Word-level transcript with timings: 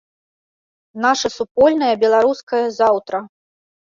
Нашае 1.05 1.31
супольнае 1.39 1.91
беларускае 2.03 2.65
заўтра! 2.81 3.17